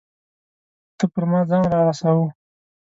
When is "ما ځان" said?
1.31-1.63